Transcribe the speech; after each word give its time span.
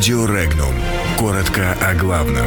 Радио 0.00 0.24
Регнум. 0.24 0.74
Коротко 1.18 1.76
о 1.78 1.94
главном. 1.94 2.46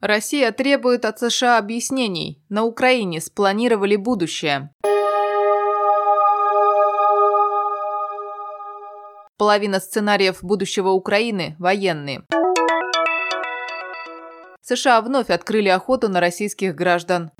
Россия 0.00 0.50
требует 0.52 1.04
от 1.04 1.18
США 1.18 1.58
объяснений. 1.58 2.42
На 2.48 2.64
Украине 2.64 3.20
спланировали 3.20 3.96
будущее. 3.96 4.70
Половина 9.36 9.80
сценариев 9.80 10.38
будущего 10.42 10.88
Украины– 10.92 11.56
военные. 11.58 12.22
США 14.62 15.02
вновь 15.02 15.28
открыли 15.28 15.68
охоту 15.68 16.08
на 16.08 16.20
российских 16.20 16.74
граждан. 16.74 17.32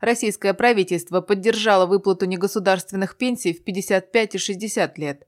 Российское 0.00 0.52
правительство 0.52 1.20
поддержало 1.20 1.86
выплату 1.86 2.24
негосударственных 2.24 3.16
пенсий 3.16 3.52
в 3.52 3.62
55 3.62 4.34
и 4.34 4.38
60 4.38 4.98
лет. 4.98 5.26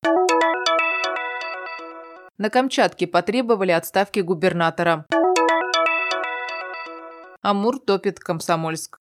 На 2.43 2.51
Камчатке 2.51 3.07
потребовали 3.07 3.71
отставки 3.71 4.19
губернатора. 4.19 5.07
Амур 7.41 7.79
топит 7.79 8.19
Комсомольск. 8.19 8.99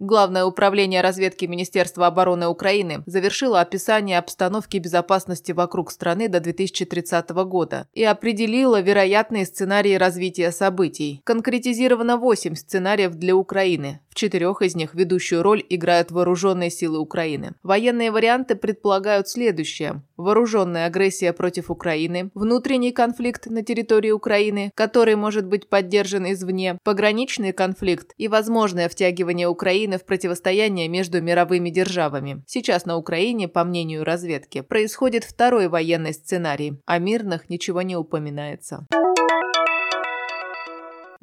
Главное 0.00 0.44
управление 0.44 1.00
разведки 1.00 1.44
Министерства 1.44 2.08
обороны 2.08 2.48
Украины 2.48 3.04
завершило 3.06 3.60
описание 3.60 4.18
обстановки 4.18 4.78
безопасности 4.78 5.52
вокруг 5.52 5.92
страны 5.92 6.28
до 6.28 6.40
2030 6.40 7.30
года 7.46 7.86
и 7.92 8.02
определило 8.02 8.80
вероятные 8.80 9.46
сценарии 9.46 9.94
развития 9.94 10.50
событий. 10.50 11.20
Конкретизировано 11.22 12.16
8 12.16 12.56
сценариев 12.56 13.14
для 13.14 13.36
Украины. 13.36 14.00
В 14.12 14.14
четырех 14.14 14.60
из 14.60 14.76
них 14.76 14.94
ведущую 14.94 15.42
роль 15.42 15.64
играют 15.70 16.10
вооруженные 16.10 16.68
силы 16.68 16.98
Украины. 16.98 17.54
Военные 17.62 18.10
варианты 18.10 18.56
предполагают 18.56 19.26
следующее. 19.26 20.02
Вооруженная 20.18 20.84
агрессия 20.84 21.32
против 21.32 21.70
Украины, 21.70 22.30
внутренний 22.34 22.92
конфликт 22.92 23.46
на 23.46 23.62
территории 23.62 24.10
Украины, 24.10 24.70
который 24.74 25.16
может 25.16 25.46
быть 25.46 25.70
поддержан 25.70 26.30
извне, 26.30 26.78
пограничный 26.84 27.52
конфликт 27.52 28.12
и 28.18 28.28
возможное 28.28 28.90
втягивание 28.90 29.48
Украины 29.48 29.96
в 29.96 30.04
противостояние 30.04 30.88
между 30.88 31.22
мировыми 31.22 31.70
державами. 31.70 32.44
Сейчас 32.46 32.84
на 32.84 32.98
Украине, 32.98 33.48
по 33.48 33.64
мнению 33.64 34.04
разведки, 34.04 34.60
происходит 34.60 35.24
второй 35.24 35.68
военный 35.68 36.12
сценарий, 36.12 36.82
о 36.84 36.98
мирных 36.98 37.48
ничего 37.48 37.80
не 37.80 37.96
упоминается. 37.96 38.86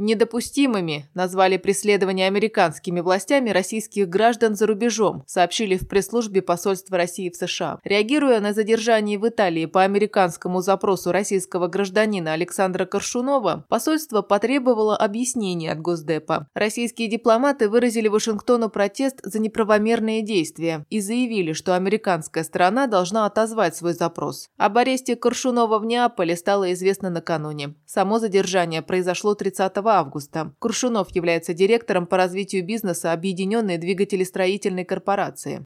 Недопустимыми 0.02 1.10
назвали 1.14 1.58
преследование 1.58 2.28
американскими 2.28 3.02
властями 3.02 3.50
российских 3.50 4.08
граждан 4.08 4.56
за 4.56 4.66
рубежом, 4.66 5.26
сообщили 5.28 5.76
в 5.76 5.90
пресс-службе 5.90 6.42
посольства 6.42 6.96
России 6.96 7.30
в 7.30 7.36
США. 7.36 7.80
Реагируя 7.84 8.40
на 8.40 8.54
задержание 8.54 9.20
в 9.20 9.28
Италии 9.28 9.66
по 9.66 9.84
американскому 9.84 10.62
запросу 10.62 11.12
российского 11.12 11.68
гражданина 11.68 12.32
Александра 12.32 12.86
Коршунова, 12.86 13.66
посольство 13.68 14.22
потребовало 14.22 14.96
объяснений 14.96 15.68
от 15.68 15.82
Госдепа. 15.82 16.48
Российские 16.54 17.10
дипломаты 17.10 17.68
выразили 17.68 18.08
Вашингтону 18.08 18.70
протест 18.70 19.20
за 19.22 19.40
неправомерные 19.40 20.22
действия 20.22 20.86
и 20.90 21.02
заявили, 21.02 21.52
что 21.52 21.76
американская 21.76 22.46
сторона 22.46 22.88
должна 22.88 23.26
отозвать 23.26 23.76
свой 23.76 23.92
запрос. 23.92 24.48
Об 24.58 24.78
аресте 24.78 25.18
Коршунова 25.18 25.78
в 25.78 25.84
Неаполе 25.84 26.38
стало 26.38 26.72
известно 26.72 27.10
накануне. 27.10 27.76
Само 27.86 28.20
задержание 28.20 28.82
произошло 28.82 29.36
30 29.36 29.89
августа. 29.90 30.54
Крушунов 30.60 31.10
является 31.16 31.54
директором 31.54 32.08
по 32.08 32.18
развитию 32.18 32.66
бизнеса 32.66 33.12
Объединенной 33.12 33.78
двигателестроительной 33.78 34.86
корпорации. 34.86 35.64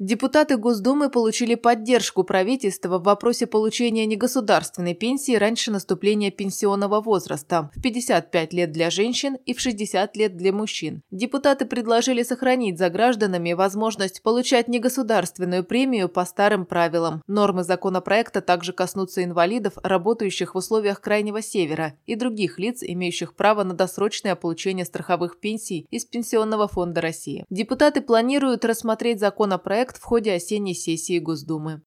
Депутаты 0.00 0.56
Госдумы 0.56 1.08
получили 1.08 1.54
поддержку 1.54 2.24
правительства 2.24 2.98
в 2.98 3.04
вопросе 3.04 3.46
получения 3.46 4.06
негосударственной 4.06 4.92
пенсии 4.92 5.36
раньше 5.36 5.70
наступления 5.70 6.32
пенсионного 6.32 7.00
возраста 7.00 7.70
в 7.76 7.80
55 7.80 8.52
лет 8.52 8.72
для 8.72 8.90
женщин 8.90 9.36
и 9.46 9.54
в 9.54 9.60
60 9.60 10.16
лет 10.16 10.36
для 10.36 10.52
мужчин. 10.52 11.02
Депутаты 11.12 11.64
предложили 11.64 12.24
сохранить 12.24 12.76
за 12.76 12.90
гражданами 12.90 13.52
возможность 13.52 14.20
получать 14.24 14.66
негосударственную 14.66 15.62
премию 15.62 16.08
по 16.08 16.24
старым 16.24 16.66
правилам. 16.66 17.22
Нормы 17.28 17.62
законопроекта 17.62 18.40
также 18.40 18.72
коснутся 18.72 19.22
инвалидов, 19.22 19.74
работающих 19.80 20.56
в 20.56 20.58
условиях 20.58 21.00
Крайнего 21.00 21.40
Севера 21.40 21.94
и 22.04 22.16
других 22.16 22.58
лиц, 22.58 22.82
имеющих 22.82 23.36
право 23.36 23.62
на 23.62 23.74
досрочное 23.74 24.34
получение 24.34 24.86
страховых 24.86 25.38
пенсий 25.38 25.86
из 25.92 26.04
Пенсионного 26.04 26.66
фонда 26.66 27.00
России. 27.00 27.44
Депутаты 27.48 28.00
планируют 28.00 28.64
рассмотреть 28.64 29.20
законопроект 29.20 29.84
проект 29.94 29.96
в 29.96 30.04
ходе 30.04 30.32
осенней 30.34 30.74
сессии 30.74 31.18
Госдумы. 31.18 31.82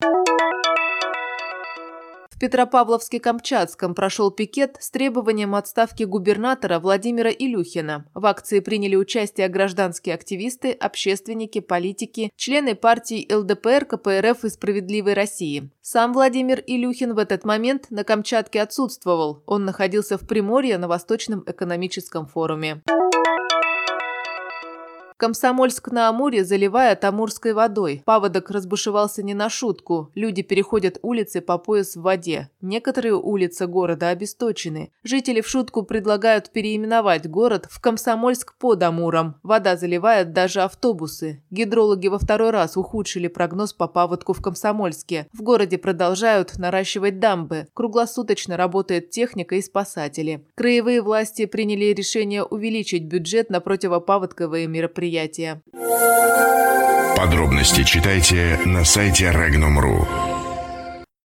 В 2.30 2.40
Петропавловске-Камчатском 2.40 3.96
прошел 3.96 4.30
пикет 4.30 4.78
с 4.80 4.92
требованием 4.92 5.56
отставки 5.56 6.04
губернатора 6.04 6.78
Владимира 6.80 7.32
Илюхина. 7.32 8.06
В 8.14 8.28
акции 8.28 8.60
приняли 8.60 8.96
участие 8.96 9.48
гражданские 9.48 10.14
активисты, 10.14 10.72
общественники, 10.72 11.62
политики, 11.62 12.30
члены 12.36 12.76
партий 12.76 13.28
ЛДПР, 13.34 13.86
КПРФ 13.86 14.46
и 14.46 14.50
«Справедливой 14.50 15.16
России». 15.16 15.72
Сам 15.82 16.14
Владимир 16.14 16.64
Илюхин 16.68 17.16
в 17.16 17.18
этот 17.18 17.44
момент 17.44 17.88
на 17.90 18.04
Камчатке 18.04 18.62
отсутствовал. 18.62 19.42
Он 19.48 19.66
находился 19.66 20.20
в 20.20 20.28
Приморье 20.28 20.78
на 20.78 20.88
Восточном 20.88 21.44
экономическом 21.48 22.28
форуме. 22.28 22.84
Комсомольск-на-Амуре 25.18 26.44
заливает 26.44 27.04
амурской 27.04 27.54
водой. 27.54 28.04
Паводок 28.06 28.52
разбушевался 28.52 29.24
не 29.24 29.34
на 29.34 29.50
шутку. 29.50 30.12
Люди 30.14 30.44
переходят 30.44 31.00
улицы 31.02 31.42
по 31.42 31.58
пояс 31.58 31.96
в 31.96 32.04
воде. 32.04 32.52
Некоторые 32.62 33.16
улицы 33.16 33.66
города 33.66 34.10
обесточены. 34.10 34.92
Жители 35.04 35.42
в 35.42 35.48
шутку 35.48 35.82
предлагают 35.82 36.52
переименовать 36.52 37.28
город 37.28 37.66
в 37.68 37.82
Комсомольск 37.82 38.56
под 38.60 38.84
Амуром. 38.84 39.38
Вода 39.42 39.76
заливает 39.76 40.34
даже 40.34 40.62
автобусы. 40.62 41.42
Гидрологи 41.50 42.10
во 42.10 42.20
второй 42.20 42.52
раз 42.52 42.78
ухудшили 42.78 43.28
прогноз 43.28 43.74
по 43.74 43.88
паводку 43.88 44.34
в 44.34 44.42
Комсомольске. 44.44 45.26
В 45.34 45.42
городе 45.42 45.80
продолжают 45.80 46.60
наращивать 46.60 47.20
дамбы. 47.20 47.68
Круглосуточно 47.74 48.56
работает 48.56 49.10
техника 49.10 49.56
и 49.56 49.64
спасатели. 49.64 50.46
Краевые 50.54 51.02
власти 51.02 51.48
приняли 51.48 51.86
решение 51.86 52.44
увеличить 52.44 53.06
бюджет 53.06 53.50
на 53.50 53.62
противопаводковые 53.62 54.68
мероприятия 54.68 55.07
мероприятия. 55.08 55.62
Подробности 57.16 57.84
читайте 57.84 58.60
на 58.66 58.84
сайте 58.84 59.26
Regnum.ru. 59.26 60.27